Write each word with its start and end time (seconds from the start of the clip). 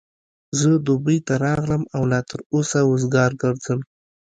زه 0.57 0.67
دبۍ 0.87 1.17
ته 1.27 1.33
راغلم 1.45 1.83
او 1.95 2.01
لا 2.11 2.19
تر 2.29 2.39
اوسه 2.53 2.79
وزګار 2.91 3.31
ګرځم. 3.41 3.79